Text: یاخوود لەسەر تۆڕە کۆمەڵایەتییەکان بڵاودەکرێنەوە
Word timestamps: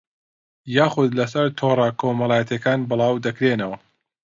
یاخوود 0.75 1.11
لەسەر 1.19 1.45
تۆڕە 1.57 1.89
کۆمەڵایەتییەکان 2.01 2.79
بڵاودەکرێنەوە 2.89 3.77